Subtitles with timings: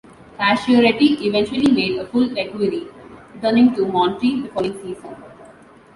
[0.39, 2.87] Pacioretty eventually made a full recovery,
[3.35, 5.15] returning to Montreal the following season.